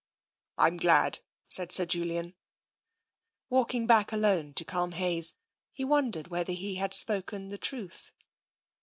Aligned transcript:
"I'm 0.57 0.77
glad," 0.77 1.19
said 1.51 1.71
Sir 1.71 1.85
Julian. 1.85 2.33
Walking 3.51 3.85
back 3.85 4.11
alone 4.11 4.55
to 4.55 4.65
Culmhayes, 4.65 5.35
he 5.71 5.83
wondered 5.85 6.29
whether 6.29 6.53
he 6.53 6.77
had 6.77 6.95
spoken 6.95 7.49
the 7.49 7.59
truth. 7.59 8.11